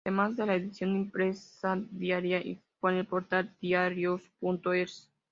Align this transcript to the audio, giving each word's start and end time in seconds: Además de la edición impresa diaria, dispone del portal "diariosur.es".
Además 0.03 0.35
de 0.35 0.47
la 0.47 0.55
edición 0.55 0.95
impresa 0.97 1.79
diaria, 1.91 2.39
dispone 2.39 2.95
del 2.97 3.05
portal 3.05 3.55
"diariosur.es". 3.61 5.11